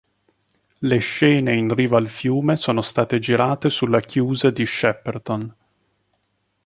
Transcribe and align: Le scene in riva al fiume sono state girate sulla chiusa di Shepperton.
Le 0.79 0.97
scene 0.97 1.53
in 1.53 1.71
riva 1.75 1.99
al 1.99 2.09
fiume 2.09 2.55
sono 2.55 2.81
state 2.81 3.19
girate 3.19 3.69
sulla 3.69 3.99
chiusa 3.99 4.49
di 4.49 4.65
Shepperton. 4.65 5.55